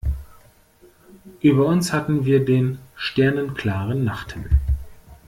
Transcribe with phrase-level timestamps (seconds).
[1.41, 4.49] Über uns hatten wir den sternenklaren Nachthimmel.